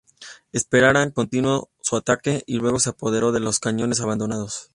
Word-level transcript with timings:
Emparan 0.51 1.11
continuó 1.11 1.69
su 1.79 1.95
ataque, 1.95 2.41
y 2.47 2.57
luego 2.57 2.79
se 2.79 2.89
apoderó 2.89 3.31
de 3.31 3.39
los 3.39 3.59
cañones 3.59 4.01
abandonados. 4.01 4.69